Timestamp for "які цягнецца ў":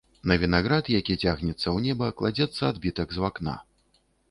0.99-1.77